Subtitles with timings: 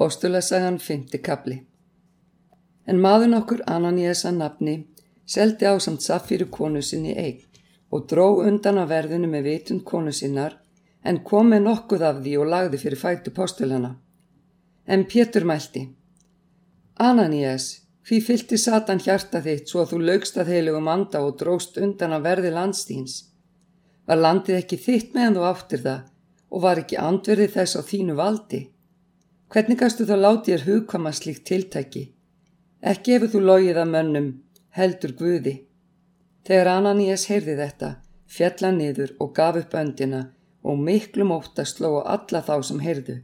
[0.00, 1.18] Postulasagan 5.
[1.20, 1.58] kapli
[2.88, 4.76] En maður nokkur Ananíasa nafni
[5.32, 7.42] seldi á samt Safíru konu sinni eign
[7.92, 10.56] og dró undan á verðinu með vitund konu sinnar
[11.04, 13.92] en kom með nokkuð af því og lagði fyrir fætu postulana.
[14.88, 15.84] En Pétur mælti
[17.10, 17.68] Ananías,
[18.08, 22.16] hví fylgti Satan hjarta þitt svo að þú laugst að heilugum anda og dróst undan
[22.16, 23.20] á verði landstíns?
[24.08, 26.12] Var landið ekki þitt meðan þú áttir það
[26.48, 28.66] og var ekki andverðið þess á þínu valdi?
[29.50, 32.04] Hvernig gastu þá látið er hugkama slíkt tiltæki?
[32.86, 34.28] Ekki hefur þú logið að mönnum,
[34.78, 35.54] heldur Guði.
[36.46, 37.88] Þegar Ananías heyrði þetta,
[38.30, 40.22] fjalla niður og gaf upp öndina
[40.62, 43.18] og miklu móta slóa alla þá sem heyrðu.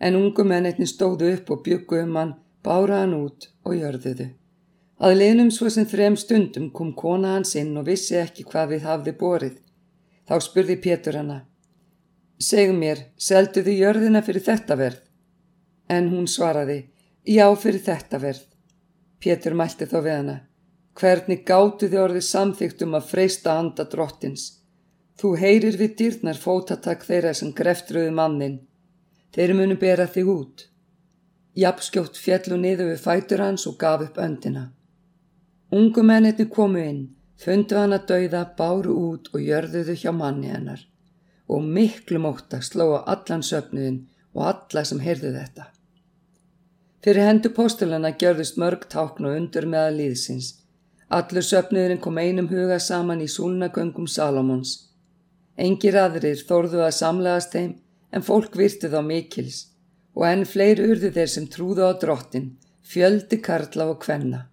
[0.00, 4.32] En ungu mennetni stóðu upp og byggu um hann, bára hann út og jörðuðu.
[5.04, 8.88] Að liðnum svo sem þrem stundum kom kona hans inn og vissi ekki hvað við
[8.88, 9.56] hafði borið.
[10.24, 11.42] Þá spurði Pétur hana.
[12.40, 15.03] Seg mér, seldu þið jörðina fyrir þetta verð?
[15.88, 16.84] En hún svaraði,
[17.24, 18.44] já fyrir þetta verð.
[19.20, 20.36] Pétur mælti þá við hana,
[21.00, 24.44] hvernig gáttu þið orðið samþygtum að freysta anda drottins?
[25.20, 28.56] Þú heyrir við dýrnar fótatak þeirra sem greftruðu mannin.
[29.34, 30.64] Þeir munu bera þig út.
[31.54, 34.64] Japskjótt fjallu niður við fætur hans og gaf upp öndina.
[35.74, 37.04] Ungu mennetni komu inn,
[37.38, 40.82] fundu hann að dauða, báru út og jörðuðu hjá manni hennar
[41.48, 45.66] og miklu móta slóa allan söpnuðin og alla sem heyrðu þetta.
[47.04, 50.54] Fyrir hendu postulana gjörðust mörg tákn og undur meða líðsins.
[51.12, 54.72] Allur söpnuðurinn kom einum huga saman í súlnagöngum Salomons.
[55.60, 57.74] Engir aðrir þórðu að samlegast þeim
[58.10, 59.60] en fólk virti þá mikils
[60.16, 64.46] og enn fleiri urðu þeir sem trúðu á drottin, fjöldi karla og kvenna.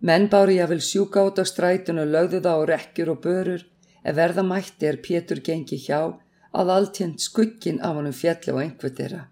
[0.00, 3.66] Menn bári jáfnvel sjúka át á strætun og lögðu það á rekkjur og börur
[4.02, 6.00] Ef verða mætti er Pétur gengi hjá
[6.56, 9.22] að alltjönd skuggin af honum fjalli á einhver þeirra.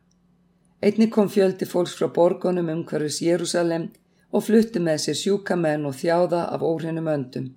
[0.80, 3.88] Einni kom fjöldi fólks frá borgunum umhverfis Jérúsalem
[4.30, 7.48] og flutti með sér sjúka menn og þjáða af óhreinum öndum.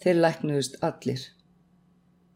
[0.00, 1.20] Þeir læknuðust allir.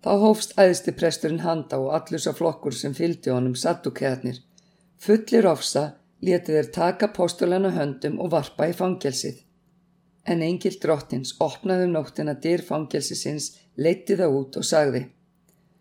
[0.05, 4.43] Þá hófst æðsti presturinn handa og allur sá flokkur sem fylgdi honum sattukeðnir.
[5.01, 5.87] Fullir ofsa
[6.21, 9.41] leti þeir taka postulana höndum og varpa í fangelsið.
[10.29, 15.07] En engil drottins opnaði um nóttina dyr fangelsisins leitti það út og sagði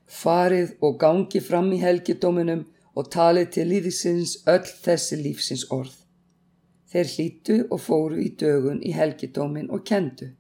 [0.10, 2.64] Farið og gangi fram í helgidóminum
[3.00, 5.96] og talið til lífisins öll þessi lífsins orð.
[6.92, 10.32] Þeir hlítu og fóru í dögun í helgidómin og kendu.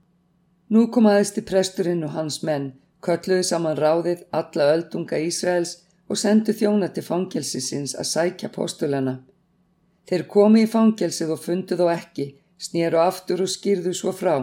[0.73, 2.73] Nú kom aðeins til presturinn og hans menn,
[3.05, 5.77] kölluðu saman ráðið alla öldunga Ísraels
[6.09, 9.19] og sendu þjóna til fangelsisins að sækja postulana.
[10.09, 12.27] Þeir komi í fangelsið og fundu þó ekki,
[12.57, 14.35] snýru aftur og skýrðu svo frá.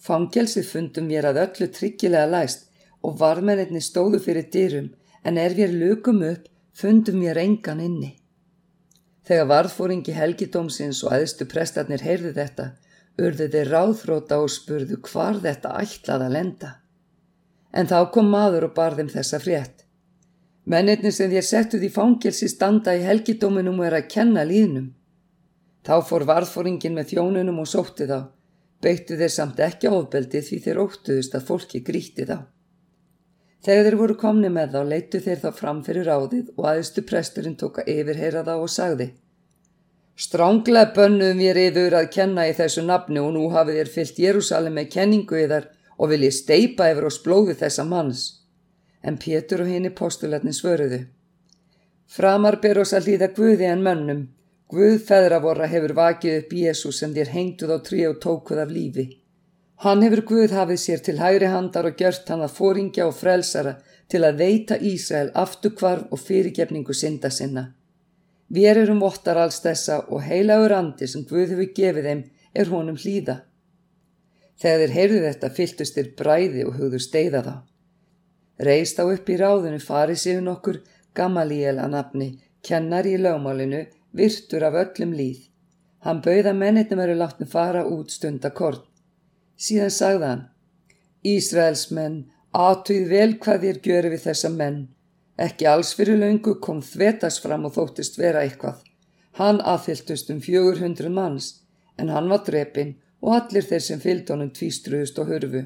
[0.00, 2.70] Fangelsið fundum mér að öllu tryggilega læst
[3.04, 4.88] og varmenninni stóðu fyrir dyrum
[5.24, 8.12] en er við lukum upp fundum mér engan inni.
[9.26, 12.66] Þegar varðfóringi helgidómsins og aðstu prestarnir heyrðu þetta,
[13.18, 16.70] urðu þeir ráðfróta og spurðu hvar þetta ætlað að lenda.
[17.74, 19.84] En þá kom maður og barðum þessa frétt.
[20.68, 24.92] Mennirni sem þér settuð í fangelsi standa í helgidóminum og er að kenna líðnum.
[25.84, 28.20] Þá fór varðfóringin með þjónunum og sótti þá
[28.84, 32.46] beittu þeir samt ekki ofbeldi því þeir óttuðust að fólki gríti þá.
[33.64, 37.56] Þegar þeir voru komni með þá leittu þeir þá fram fyrir ráðið og aðeistu presturinn
[37.58, 39.08] tóka yfirheyra þá og sagði
[40.18, 44.74] Stránglega bönnuðum ég reyður að kenna í þessu nafni og nú hafið þér fyllt Jérúsalem
[44.74, 48.24] með kenningu í þar og viljið steipa yfir og splóði þessa manns.
[49.02, 51.04] En Pétur og henni postulatni svöruðu.
[52.10, 54.26] Framar ber oss að hlýða guði en mönnum
[54.68, 59.06] Guð feðravora hefur vakið upp Jésús sem þér hengduð á trí og tókuð af lífi.
[59.84, 63.76] Hann hefur Guð hafið sér til hægri handar og gjört hann að fóringja og frelsara
[64.10, 67.68] til að veita Ísrael aftukvarf og fyrirgefningu synda sinna.
[68.50, 72.24] Við erum vottar alls þessa og heilagur andi sem Guð hefur gefið þeim
[72.58, 73.36] er honum hlýða.
[74.58, 77.54] Þegar þeir heyrðu þetta fyltust þeir bræði og hugðu steiða þá.
[78.66, 80.80] Reist á upp í ráðinu farið síðan okkur
[81.14, 82.28] Gamalíel að nafni,
[82.66, 85.44] kennar í lögmálinu virtur af öllum líð.
[86.02, 88.87] Hann bauða mennitnum eru látni fara út stundakorn.
[89.58, 90.42] Síðan sagði hann,
[91.26, 92.18] Ísraels menn,
[92.54, 94.78] aðtöð vel hvað þér gjöru við þessa menn.
[95.38, 98.84] Ekki alls fyrir laungu kom þvetas fram og þóttist vera eitthvað.
[99.38, 101.50] Hann aðfylltust um fjögur hundru manns,
[101.98, 105.64] en hann var drepin og allir þeir sem fylgd honum tvístruðust og hörfu.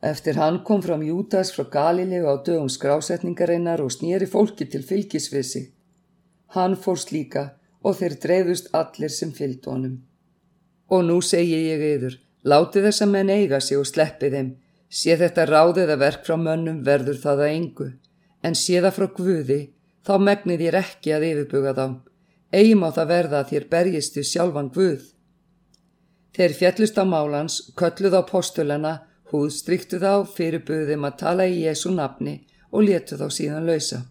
[0.00, 5.66] Eftir hann kom fram Jútas frá Galilegu á dögum skrásetningareinar og snýri fólki til fylgisvisi.
[6.56, 7.50] Hann fórst líka
[7.84, 10.00] og þeir dreifust allir sem fylgd honum.
[10.88, 14.54] Og nú segi ég yfir, láti þessa menn eiga sig og sleppi þeim,
[14.88, 17.88] sé þetta ráðið að verk frá mönnum verður það að engu,
[18.42, 19.60] en sé það frá Guði,
[20.06, 21.86] þá megnið ég ekki að yfirbuga þá.
[22.52, 25.02] eigum á það verða að þér berjistu sjálfan Guð.
[26.34, 28.94] Þeir fjallust á málans, kölluð á postulana,
[29.30, 32.40] húðstryktu þá fyrir buðum að tala í Jésu nafni
[32.70, 34.02] og letu þá síðan lausa.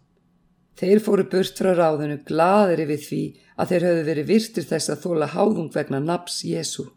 [0.79, 3.23] Þeir fóru burt frá ráðinu glaðri við því
[3.59, 6.87] að þeir höfðu verið virtir þess að þóla háðung vegna naps Jésu.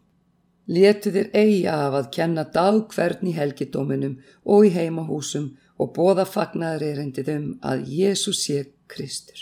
[0.67, 6.25] Letu þeir eigi af að kenna dag hvern í helgidóminum og í heimahúsum og bóða
[6.29, 9.39] fagnaður erindið um að Jésu sé Kristur.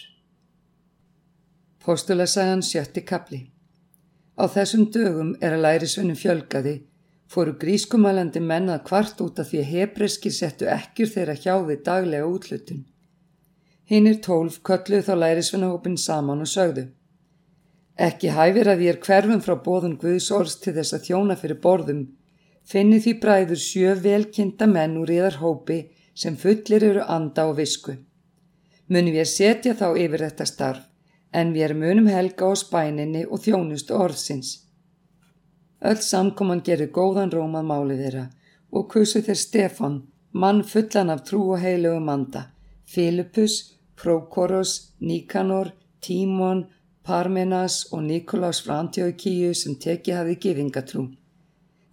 [1.81, 3.43] Postulasagan sjötti kapli
[4.41, 6.79] Á þessum dögum er að lærisvennum fjölgaði
[7.31, 11.83] fóru grískumælandi menn að kvart út af því að hebreskir settu ekkir þeirra hjá við
[11.85, 12.81] daglega útlutun.
[13.87, 16.87] Hinnir tólf kölluð þá lærisvennahópin saman og sögðu.
[18.01, 21.59] Ekki hæfir að ég er hverfum frá bóðun Guðs orðs til þess að þjóna fyrir
[21.61, 22.05] borðum.
[22.65, 25.77] Finni því bræður sjö velkynnta menn úr yðar hópi
[26.17, 27.93] sem fullir eru anda og visku.
[28.89, 30.81] Munum við setja þá yfir þetta starf,
[31.31, 34.49] en við erum munum helga á spæninni og þjónustu orðsins.
[35.81, 38.25] Öll samkoman gerir góðan rómað málið þeirra
[38.71, 40.01] og kusu þeir Stefan,
[40.31, 42.47] mann fullan af trú og heilögu manda,
[42.85, 45.71] Filipus, Prókoros, Nikanor,
[46.01, 46.65] Tímon,
[47.03, 51.07] Parmenas og Nikolás frá Antjókíu sem teki hafi gifingatrú.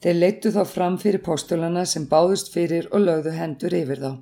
[0.02, 4.12] Þeir leittu þá fram fyrir postulana sem báðust fyrir og lögðu hendur yfir þá.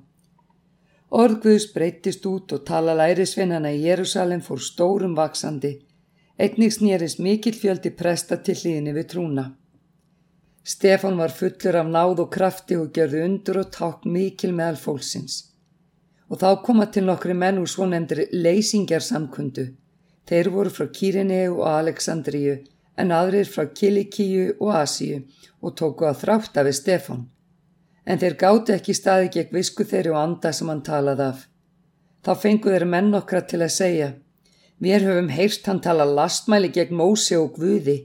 [1.23, 5.73] Orðguðs breytist út og tala lærisvinnana í Jérúsalem fór stórum vaksandi.
[6.39, 9.47] Einnig snýris mikill fjöldi presta til hlýðinni við trúna.
[10.63, 15.43] Stefan var fullur af náð og krafti og gjörði undur og ták mikil meðal fólksins
[16.29, 19.67] og þá koma til nokkri menn úr svo nefndir leysingjarsamkundu.
[20.27, 22.57] Þeir voru frá Kírineu og Aleksandríu
[22.99, 25.23] en aðrir frá Kilikíu og Asíu
[25.63, 27.25] og tóku að þrátt af við Stefan.
[28.07, 31.47] En þeir gáti ekki staði gegn visku þeirri og anda sem hann talaði af.
[32.25, 34.13] Þá fengu þeir menn okkra til að segja
[34.83, 37.97] Við höfum heyrst hann tala lastmæli gegn Mósi og Guði.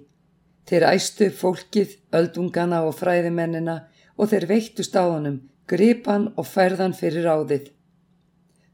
[0.70, 3.76] Þeir æstu fólkið, öldungana og fræðimennina
[4.16, 7.66] og þeir veittust á honum, gripan og færðan fyrir áðið.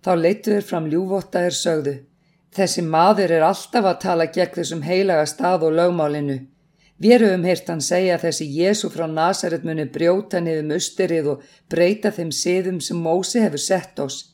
[0.05, 1.95] Þá leittu þeir fram ljúvottaðir sögðu.
[2.55, 6.37] Þessi maður er alltaf að tala gegn þessum heilaga stað og lögmálinu.
[6.97, 11.43] Við höfum heyrt hann segja að þessi Jésu frá Nazaret muni brjóta niður musterið og
[11.69, 14.33] breyta þeim siðum sem Mósi hefur sett oss.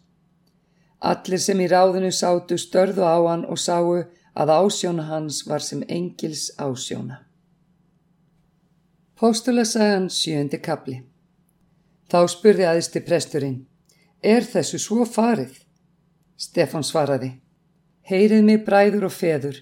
[1.04, 3.98] Allir sem í ráðinu sátu störðu á hann og sáu
[4.34, 7.20] að ásjóna hans var sem engils ásjóna.
[9.20, 11.02] Póstula sagan sjöndi kapli.
[12.08, 13.66] Þá spurði aðisti presturinn,
[14.24, 15.60] er þessu svo farið?
[16.40, 17.43] Stefán svaraði.
[18.04, 19.62] Heyrið mig bræður og feður.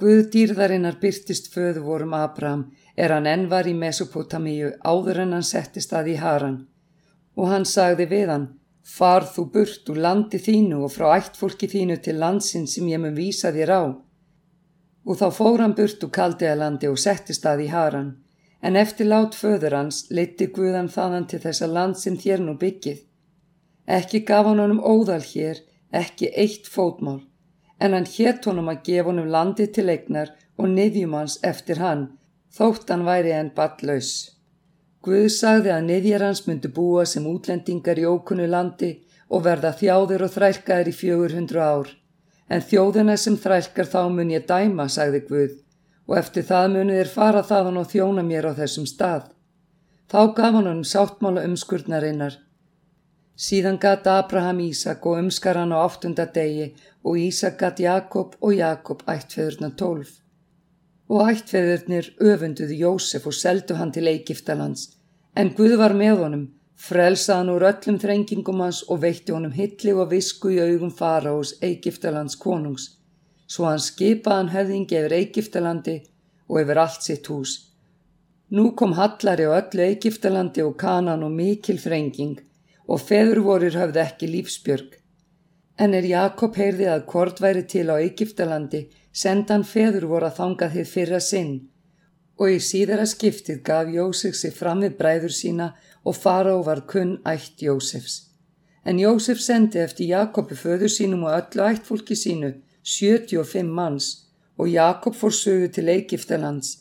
[0.00, 2.62] Guð dýrðarinnar byrtist föðu vorum Abraham
[2.96, 6.62] er hann enn var í Mesopotamíu áður en hann settist að í Haran.
[7.36, 8.46] Og hann sagði við hann,
[8.82, 13.18] far þú burt úr landi þínu og frá ættfólki þínu til landsin sem ég mun
[13.18, 13.82] vísa þér á.
[15.04, 18.10] Og þá fór hann burt úr kaldiðalandi og settist að í Haran.
[18.64, 23.04] En eftir lát föður hans leiti Guðan þaðan til þessa land sem þér nú byggið.
[23.84, 25.60] Ekki gaf hann honum óðal hér,
[25.92, 27.20] ekki eitt fótmál,
[27.78, 32.06] en hann hétt honum að gefa honum landi til eignar og niðjum hans eftir hann,
[32.56, 34.12] þótt hann væri enn ballaus.
[35.04, 38.92] Guð sagði að niðjar hans myndi búa sem útlendingar í ókunnu landi
[39.28, 41.90] og verða þjáður og þrælkaðir í fjögur hundru ár.
[42.48, 45.52] En þjóðina sem þrælkar þá mun ég dæma, sagði Guð,
[46.08, 49.30] og eftir það muni þér fara þaðan og þjóna mér á þessum stað.
[50.12, 52.36] Þá gaf hann honum sáttmála umskurnarinnar
[53.34, 56.68] Síðan gatt Abraham Ísak og umskar hann á áttunda degi
[57.04, 60.20] og Ísak gatt Jakob og Jakob ættfeðurna tólf.
[61.12, 64.88] Og ættfeðurnir öfunduði Jósef og seldu hann til Egiptalands,
[65.36, 69.92] en Guð var með honum, frelsaði hann úr öllum þrengingum hans og veitti honum hilli
[69.92, 72.88] og visku í augum fara hos Egiptalands konungs,
[73.46, 76.00] svo hann skipaði hann höfðingi yfir Egiptalandi
[76.48, 77.54] og yfir allt sitt hús.
[78.54, 82.36] Nú kom Hallari á öllu Egiptalandi og kanan og mikil þrenging,
[82.88, 85.03] og feður vorir höfði ekki lífsbjörg.
[85.76, 90.76] En er Jakob heyrði að hvort væri til á Egiptalandi, sendan feður voru að þangað
[90.76, 91.54] þið fyrra sinn
[92.34, 95.68] og í síðara skiptið gaf Jósef sig fram við bræður sína
[96.02, 98.14] og fara og var kunn ætt Jósefs.
[98.84, 102.50] En Jósef sendi eftir Jakobi föður sínum og öllu ættfólki sínu
[102.82, 104.08] 75 manns
[104.58, 106.80] og Jakob fór sögu til Egiptalands.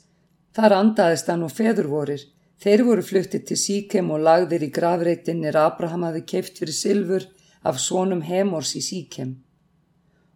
[0.57, 2.25] Þar andaðist hann og feður vorir
[2.63, 7.25] Þeir voru fluttið til Síkem og lagðir í gravreitin er Abraham hafi keift fyrir silfur
[7.63, 9.37] af svonum Hemors í Síkem.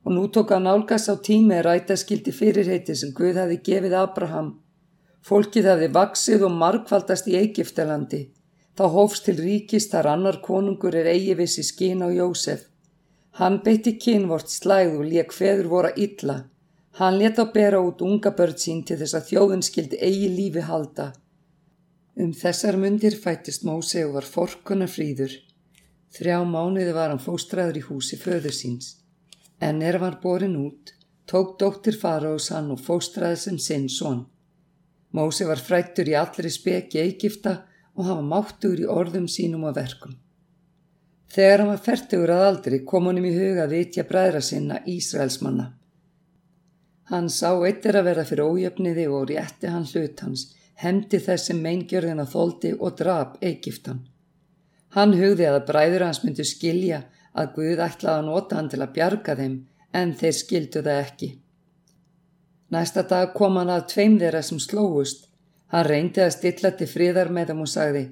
[0.06, 4.50] Og nú tók að nálgast á tími rætaskildi fyrirheiti sem Guð hafi gefið Abraham.
[5.28, 8.22] Fólkið hafi vaksið og markvaldast í Egiptalandi.
[8.78, 12.68] Þá hófst til ríkist þar annar konungur er eigi vissi skín á Jósef.
[13.40, 16.38] Hann beitti kynvort slæð og lék feður voru illa.
[16.98, 20.64] Hann let á bera út unga börn sín til þess að þjóðun skildi eigi lífi
[20.70, 21.12] halda.
[22.18, 25.36] Um þessar mundir fættist Móse og var forkunar fríður.
[26.16, 28.96] Þrjá mánuði var hann fóstraður í húsi föður síns.
[29.60, 30.94] En er var borin út,
[31.28, 34.26] tók dóttir fara og sann og fóstraði sem sinn svon.
[35.12, 37.58] Móse var frættur í allri speki Eikifta
[37.98, 40.16] og hafa máttur í orðum sínum og verkum.
[41.34, 45.72] Þegar hann var færtugur að aldri kom honum í huga vitja bræðra sinna Ísraelsmanna.
[47.12, 50.46] Hann sá eittir að vera fyrir ójöfniði og rétti hann hlut hans,
[50.76, 54.06] hendi þessi meingjörðina þóldi og drap Egiptan.
[54.98, 57.04] Hann hugði að bræður hans myndu skilja
[57.38, 59.58] að Guð ætlaði að nota hann til að bjarga þeim
[60.00, 61.28] en þeir skildu það ekki.
[62.74, 65.28] Næsta dag kom hann að tveim þeirra sem slóust.
[65.70, 68.04] Hann reyndi að stilla til fríðar með þeim og sagði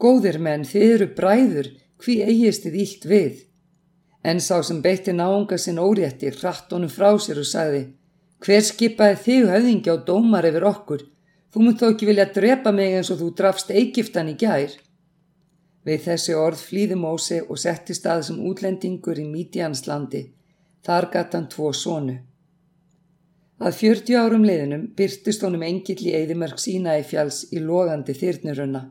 [0.00, 1.66] Góðir menn, þið eru bræður,
[2.00, 3.40] hví eigist þið ílt við?
[4.24, 7.82] En sá sem beitti náunga sinn órétti hratt honum frá sér og sagði
[8.40, 11.02] Hver skipaði þig höfðingja og dómar yfir okkur?
[11.52, 14.78] Þú munt þó ekki vilja drepa mig eins og þú drafst Eikiftan í gær.
[15.84, 20.26] Við þessi orð flýði Mósi og setti stað sem útlendingur í Mítianslandi.
[20.84, 22.18] Þar gatt hann tvo sónu.
[23.60, 28.86] Að fjörtjú árum leiðinum byrtist honum engill í eðimörk sína í fjáls í logandi þyrnurunna.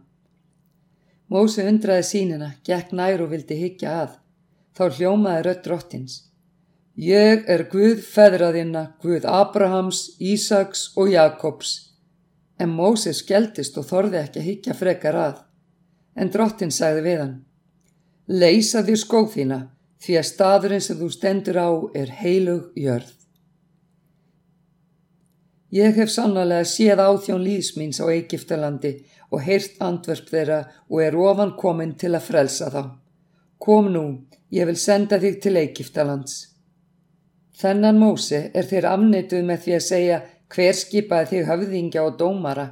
[1.29, 4.17] Mósi undraði sínina, gekk nær og vildi higgja að.
[4.77, 6.15] Þá hljómaði rött drottins.
[7.00, 11.75] Ég er Guð feðraðina, Guð Abrahams, Ísaks og Jakobs.
[12.60, 15.38] En Móses skjeldist og þorði ekki að higgja frekar að.
[16.16, 17.36] En drottin sagði við hann,
[18.30, 19.60] Leisa þér skóð þína,
[20.00, 23.16] því að staðurinn sem þú stendur á er heilug jörð.
[25.74, 28.94] Ég hef sannlega séð áþjón líðsmýns á Egiptalandi
[29.30, 32.84] og heyrt andverf þeirra og er ofan komin til að frelsa þá.
[33.62, 34.06] Kom nú,
[34.50, 36.36] ég vil senda þig til Egiptalands.
[37.60, 42.68] Þennan Mósi er þér afneituð með því að segja hver skipaði þig höfðingja og dómara.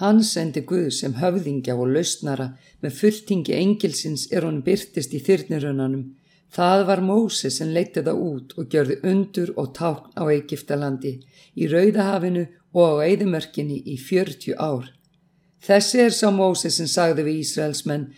[0.00, 2.48] Hann sendi Guð sem höfðingja og lausnara
[2.82, 6.08] með fulltingi engilsins er hún byrtist í þyrnirunanum.
[6.54, 11.12] Það var Mósi sem leytið það út og gjörði undur og tákn á Egiptalandi,
[11.54, 12.42] í Rauðahafinu
[12.74, 14.90] og á Eidimörkinni í fjörtju ár.
[15.62, 18.08] Þessi er sá Mósi sem sagði við Ísraelsmenn,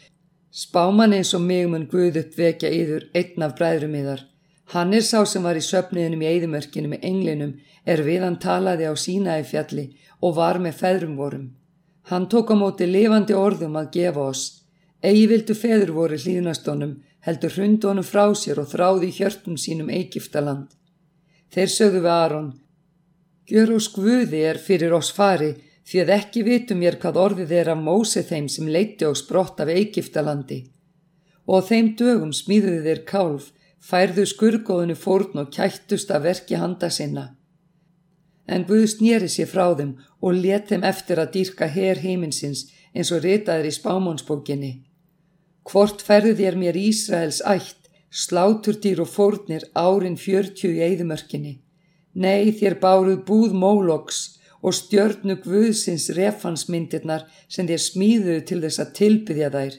[0.51, 4.25] spáman eins og mig mun Guð uppvekja yður einn af bræðrum yðar.
[4.73, 7.55] Hann er sá sem var í söpniðinum í eigðumörkinu með englinum
[7.85, 9.91] er við hann talaði á sína í fjalli
[10.25, 11.47] og var með feðrum vorum.
[12.11, 14.45] Hann tók á móti lifandi orðum að gefa oss.
[15.03, 16.93] Egi vildu feður voru hlýðnastónum,
[17.27, 20.71] heldur hrundónum frá sér og þráði hjörtum sínum Egiptaland.
[21.51, 22.55] Þeir sögðu við Aron,
[23.47, 25.53] Gjör og skvuði er fyrir oss fari
[25.87, 29.61] því að ekki vitum ég hvað orðið er af mósi þeim sem leiti og sprott
[29.63, 30.65] af Egiptalandi.
[31.47, 33.53] Og þeim dögum smíðuði þeir kálf
[33.87, 37.36] færðu skurgóðinu fórn og kættust að verki handa sinna.
[38.47, 43.11] En Guð snýri sér frá þeim og let þeim eftir að dýrka her heiminsins eins
[43.13, 44.73] og ritaður í spámónsbókinni.
[45.67, 51.57] Hvort ferðu þér mér Ísraels ætt, sláturdýr og fórnir árin fjörtjú í eðimörkinni?
[52.15, 54.21] Nei, þér báruð búð Móloks
[54.63, 59.75] og stjörnu Guðsins refansmyndirnar sem þér smíðuðu til þess að tilbyðja þær.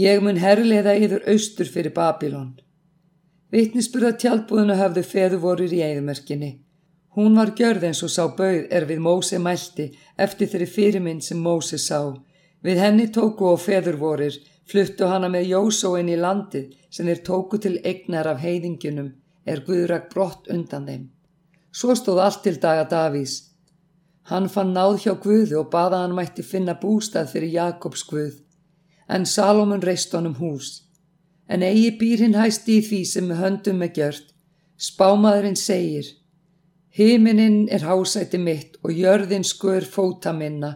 [0.00, 2.56] Ég mun herliða yfir austur fyrir Babilón.
[3.50, 6.50] Vittnisspurða tjálbúðuna hafðu feðu vorur í eigðumerkinni.
[7.20, 9.90] Hún var gjörð eins og sá bauð er við Móse mælti
[10.24, 11.98] eftir þeirri fyrirmynd sem Móse sá.
[12.64, 17.60] Við henni tóku og feður vorir, fluttu hana með Jósóin í landið sem þeir tóku
[17.60, 19.12] til egnar af heiðingunum
[19.44, 21.06] er Guðrak brott undan þeim.
[21.70, 23.34] Svo stóð allt til daga Davís.
[24.32, 28.40] Hann fann náð hjá Guðu og baða hann mætti finna bústað fyrir Jakobs Guð,
[29.12, 30.78] en Salomon reist honum hús
[31.50, 34.26] en eigi býr hinn hæst í því sem höndum er gjört.
[34.80, 36.06] Spámaðurinn segir,
[36.90, 40.72] Himinin er hásæti mitt og jörðin skur fóta minna.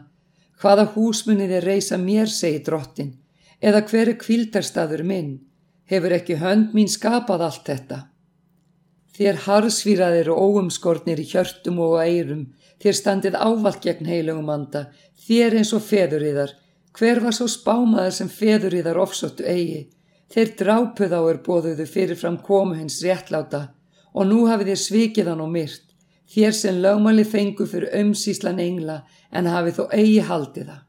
[0.62, 3.16] Hvaða húsmunið er reysa mér, segir drottin,
[3.59, 5.33] eða hver er kvildarstaður minn?
[5.90, 7.99] Hefur ekki hönd mín skapað allt þetta?
[9.14, 12.47] Þér harsvíraðir og óumskornir í hjörtum og eirum,
[12.83, 14.87] þér standið ávalt gegn heilugum anda,
[15.26, 16.54] þér eins og feðuriðar,
[16.94, 19.88] hver var svo spámaður sem feðuriðar ofsóttu eigi?
[20.30, 23.68] Þeir drápuð á er bóðuðu fyrirfram komu hins réttláta
[24.14, 25.93] og nú hafið þér svikið hann og myrt,
[26.34, 30.82] þér sem lögmáli fengu fyrir ömsíslan engla en hafið þó eigi haldið það.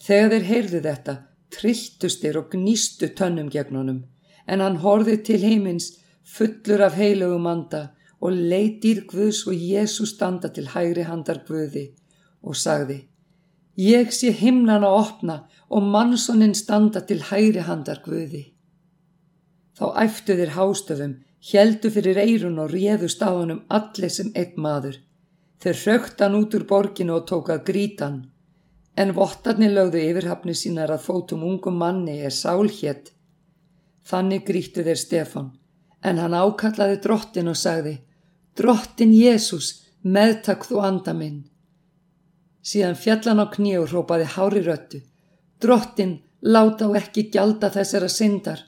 [0.00, 1.14] Þegar þeir heyrðu þetta,
[1.54, 4.02] trilltust þeir og gnístu tönnum gegn honum,
[4.46, 5.92] en hann horfið til heimins
[6.24, 7.82] fullur af heilögum anda
[8.20, 11.90] og leitir Guðs og Jésu standa til hægri handar Guði
[12.42, 13.06] og sagði,
[13.80, 15.36] Ég sé himnan að opna
[15.70, 18.50] og mannsoninn standa til hægri handar Guði.
[19.78, 24.98] Þá æftu þér hástöfum, heldu fyrir eirun og réðust á honum allir sem einn maður.
[25.60, 28.20] Þeir hrögt hann út úr borginu og tók að grítan,
[28.96, 33.12] en vottarnir lögðu yfirhafni sínar að fótum ungum manni er sálhétt.
[34.04, 35.50] Þannig grítu þeir Stefan,
[36.02, 37.98] en hann ákallaði drottin og sagði,
[38.56, 41.44] Drottin Jésús, meðtak þú anda minn.
[42.60, 45.00] Síðan fjallan á kní og rópaði hári röttu,
[45.60, 48.64] Drottin, láta á ekki gjalda þessara syndar.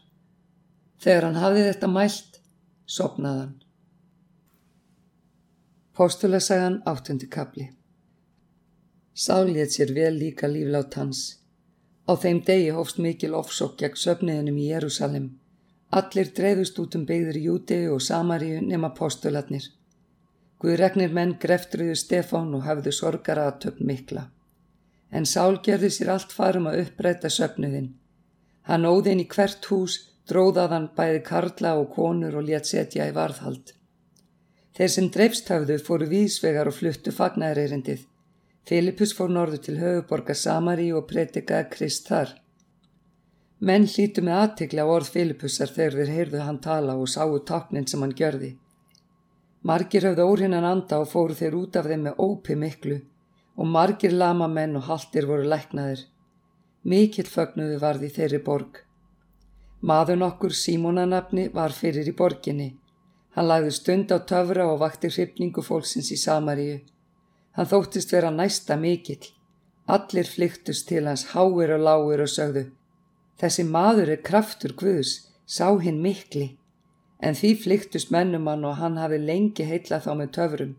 [1.03, 2.32] Þegar hann hafði þetta mælt,
[2.93, 3.53] sopnaðan.
[5.97, 7.71] Póstulasagan áttundi kapli
[9.13, 11.21] Sálið sér vel líka líflát hans.
[12.09, 15.27] Á þeim degi hófst mikil ofsokk gegn söfniðinum í Jérúsalem.
[15.93, 19.67] Allir dreifust út um beigður í Júteu og Samaríu nema postulatnir.
[20.61, 24.29] Guðregnir menn greftruðu Stefán og hafðu sorgara að töfn mikla.
[25.13, 27.93] En Sál gerði sér allt farum að uppræta söfniðin.
[28.69, 29.99] Hann óðin í hvert hús,
[30.31, 33.73] dróðaðan bæði karla og konur og létt setja í varðhald.
[34.77, 38.07] Þeir sem dreifst hafðu fóru vísvegar og fluttu fagnæðreirindið.
[38.69, 42.37] Filipus fór norðu til höfuborga Samari og pretikaði Krist þar.
[43.63, 48.01] Menn hlítu með aðtikla orð Filipusar þegar þeir heyrðu hann tala og sáu taknin sem
[48.03, 48.55] hann gjörði.
[49.63, 52.97] Margir höfðu órinnan anda og fóru þeir út af þeim með ópi miklu
[53.57, 56.07] og margir lama menn og haldir voru læknaðir.
[56.83, 58.81] Mikill fögnuðu varði þeirri borg.
[59.83, 62.69] Maður nokkur Símonanabni var fyrir í borginni.
[63.35, 66.79] Hann lagði stund á töfra og vakti hrifningu fólksins í Samaríu.
[67.57, 69.33] Hann þóttist vera næsta mikill.
[69.87, 72.69] Allir flyktust til hans háir og láir og sögðu
[73.43, 75.13] Þessi maður er kraftur Guðs,
[75.47, 76.53] sá hinn mikli,
[77.19, 80.77] en því flyktust mennum hann og hann hafi lengi heitla þá með töfrum.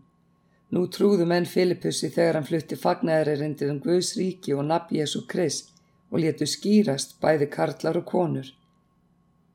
[0.72, 5.74] Nú trúðu menn Filipussi þegar hann flutti fagnæðarerindið um Guðs ríki og nafn Jésu Krist
[6.10, 8.48] og letu skýrast bæði karlar og konur.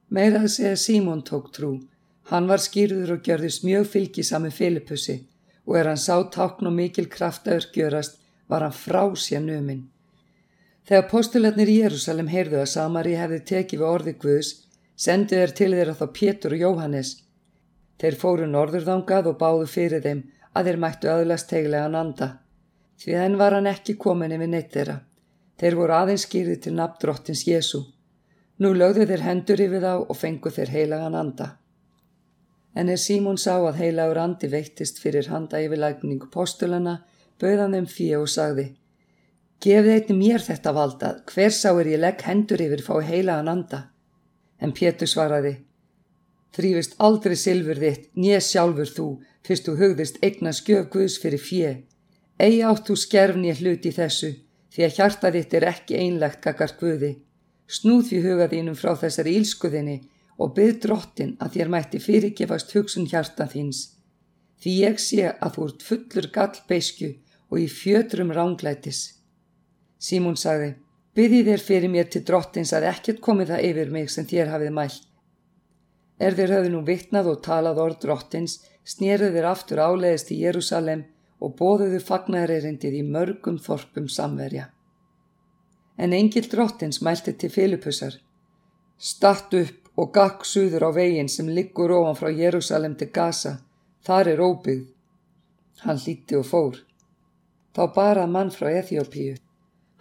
[0.09, 1.75] Meira að segja Símón tók trú.
[2.31, 5.19] Hann var skýrður og gjörðist mjög fylgisami Filipussi
[5.69, 8.17] og er hann sá tákn og mikil kraftaður gjörast
[8.49, 9.83] var hann frá sér numinn.
[10.89, 14.53] Þegar postularnir í Jérúsalem heyrðu að Samari hefði tekið við orði Guðs,
[14.97, 17.11] sendu þeir til þeirra þá Pétur og Jóhannes.
[18.01, 20.25] Þeir fóru norðurðangað og báðu fyrir þeim
[20.57, 22.31] að þeir mættu aðlast teglega anda.
[22.97, 24.99] Því henn var hann ekki komin yfir neitt þeirra.
[25.61, 27.85] Þeir voru aðeins skýrði til nafn drottins Jésu.
[28.59, 31.53] Nú lögðu þeir hendur yfir þá og fengu þeir heilagan anda.
[32.75, 37.01] En er Símón sá að heilagur andi veittist fyrir handa yfirlækningu postulana,
[37.39, 38.69] bauðan þeim fíu og sagði
[39.59, 43.81] Gefið einnig mér þetta valda, hver sá er ég legg hendur yfir fái heilagan anda.
[44.63, 45.57] En Pétur svaraði,
[46.55, 49.07] þrýfist aldrei silfur þitt, nýja sjálfur þú,
[49.43, 51.73] fyrst þú hugðist eigna skjöf Guðs fyrir fjö.
[52.39, 54.31] Egi átt þú skerfni hluti þessu,
[54.71, 57.13] því að hjarta þitt er ekki einlegt kakar Guði.
[57.69, 59.99] Snúð því hugað þínum frá þessari ílskuðinni
[60.41, 63.83] og byggð drottin að þér mætti fyrirgefast hugsun hjarta þíns.
[64.59, 67.11] Því ég sé að þú ert fullur gall beiskju
[67.51, 69.03] og í fjötrum ránglætis.
[69.99, 70.73] Símún sagði,
[71.15, 74.75] byrði þér fyrir mér til drottins að ekkert komið það yfir mig sem þér hafið
[74.79, 75.05] mælt.
[76.19, 81.05] Er þér höfðu nú vittnað og talað orð drottins, snýruð þér aftur áleiðist í Jérúsalem
[81.39, 84.71] og bóðuðu fagnæðreirindið í mörgum þorpum samverja.
[85.99, 88.15] En engil drottins mælti til Filipussar.
[88.99, 93.59] Statt upp og gakk suður á veginn sem liggur ofan frá Jérúsalem til Gaza.
[94.07, 94.87] Þar er óbyggð.
[95.85, 96.79] Hann líti og fór.
[97.75, 99.37] Þá barað mann frá Eþjópíu.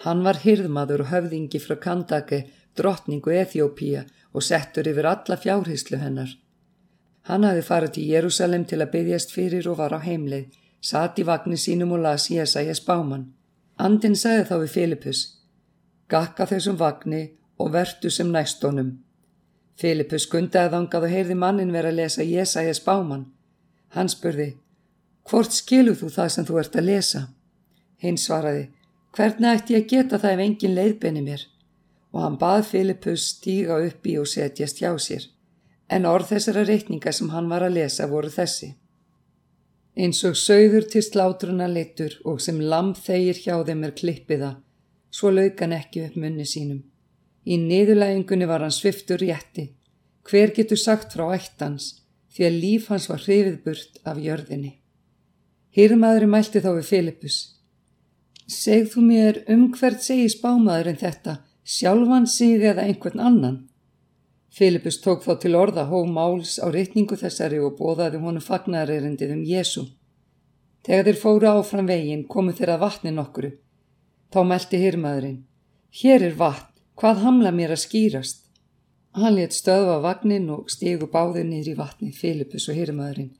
[0.06, 2.44] Hann var hyrðmaður og höfðingi frá Kandake,
[2.78, 6.30] drottningu Eþjópía og settur yfir alla fjárhyslu hennar.
[7.28, 11.26] Hann hafi farið til Jérúsalem til að byggjast fyrir og var á heimleið, satt í
[11.28, 13.34] vagnir sínum og las Jésajas báman.
[13.78, 15.22] Andin sagði þá við Filipus,
[16.10, 17.24] gakka þessum vagni
[17.60, 18.96] og vertu sem næstónum.
[19.78, 23.28] Filipus kundaði þangað og heyrði mannin vera að lesa Jésajas báman.
[23.94, 24.56] Hann spurði,
[25.30, 27.22] hvort skilu þú það sem þú ert að lesa?
[28.02, 28.68] Hinn svaraði,
[29.18, 31.44] Hvernig ætti ég að geta það ef engin leiðbenni mér?
[32.14, 35.24] Og hann bað Filipus stíga upp í og setjast hjá sér.
[35.90, 38.76] En orð þessara reikninga sem hann var að lesa voru þessi.
[39.98, 44.52] Eins og sögður til slátruna litur og sem lamb þeir hjá þeim er klippiða,
[45.12, 46.82] svo laukan ekki upp munni sínum.
[47.48, 49.70] Í niðurlægingunni var hann sviftur rétti.
[50.28, 52.02] Hver getur sagt frá ættans,
[52.34, 54.74] því að líf hans var hrifið burt af jörðinni.
[55.78, 57.38] Hýrmaðurinn mælti þá við Filipus.
[58.48, 63.58] Segð þú mér um hvert segi spámaður en þetta, sjálfan sig eða einhvern annan?
[64.58, 69.44] Filipus tók þá til orða hóf máls á reytningu þessari og bóðaði honum fagnarerindið um
[69.46, 69.84] Jésu.
[70.88, 73.52] Þegar þeir fóru áfram veginn komu þeir að vatni nokkuru.
[74.34, 75.44] Þá meldi hirmaðurinn.
[76.02, 78.42] Hér er vatn, hvað hamla mér að skýrast?
[79.18, 83.32] Hann létt stöðva vagnin og stigu báðir niður í vatni Filipus og hirmaðurinn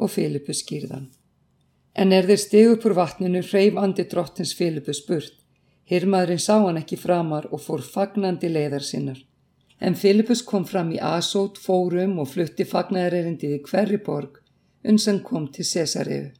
[0.00, 1.10] og Filipus skýrðan.
[1.92, 5.34] En er þeir stigu upp úr vatninu hreif andi drottins Filipus burt.
[5.90, 9.18] Hirmaðurinn sá hann ekki framar og fór fagnandi leiðar sinnar.
[9.80, 14.38] En Filipus kom fram í Asót, fórum og flutti fagnæðarerindið í hverri borg
[14.84, 16.30] uns hann kom til Cesareu.